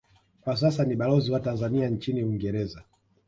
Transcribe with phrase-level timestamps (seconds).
[0.41, 2.83] Kwa sasa ni balozi wa Tanzania nchini Uingereza